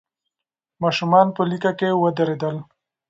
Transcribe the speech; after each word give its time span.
ماشومان 0.81 1.27
په 1.35 1.41
لیکه 1.51 1.71
کې 1.79 1.89
ودرېدل. 2.01 2.55